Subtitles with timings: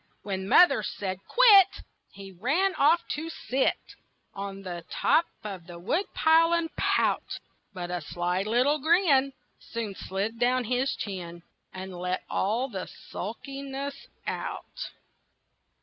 [0.23, 3.77] When mother said "Quit!" He ran off to sit
[4.33, 7.37] On the top of the woodpile and pout;
[7.71, 14.07] But a sly little grin Soon slid down his chin And let all the sulkiness
[14.25, 14.89] out.